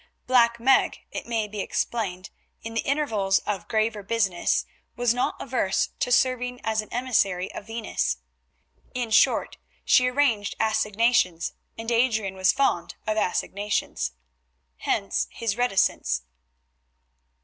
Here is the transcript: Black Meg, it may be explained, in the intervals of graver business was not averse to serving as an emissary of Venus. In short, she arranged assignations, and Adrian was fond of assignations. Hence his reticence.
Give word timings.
Black 0.25 0.59
Meg, 0.59 1.01
it 1.11 1.27
may 1.27 1.47
be 1.47 1.59
explained, 1.59 2.31
in 2.63 2.73
the 2.73 2.81
intervals 2.81 3.37
of 3.37 3.67
graver 3.67 4.01
business 4.01 4.65
was 4.95 5.13
not 5.13 5.39
averse 5.39 5.89
to 5.99 6.11
serving 6.11 6.59
as 6.63 6.81
an 6.81 6.89
emissary 6.91 7.51
of 7.53 7.67
Venus. 7.67 8.17
In 8.95 9.11
short, 9.11 9.57
she 9.85 10.07
arranged 10.07 10.55
assignations, 10.59 11.53
and 11.77 11.91
Adrian 11.91 12.33
was 12.33 12.51
fond 12.51 12.95
of 13.05 13.15
assignations. 13.15 14.13
Hence 14.77 15.27
his 15.29 15.55
reticence. 15.55 16.23